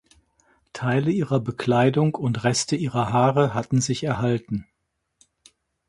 Teile 0.73 1.11
ihrer 1.11 1.39
Bekleidung 1.39 2.15
und 2.15 2.43
Reste 2.43 2.75
ihrer 2.75 3.13
Haare 3.13 3.53
hatten 3.53 3.81
sich 3.81 4.03
erhalten. 4.03 4.65